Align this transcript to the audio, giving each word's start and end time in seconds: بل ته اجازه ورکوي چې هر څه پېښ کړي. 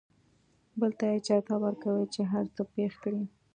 بل 0.79 0.91
ته 0.99 1.05
اجازه 1.17 1.55
ورکوي 1.65 2.05
چې 2.13 2.21
هر 2.31 2.45
څه 2.55 2.61
پېښ 2.73 2.91
کړي. 3.03 3.23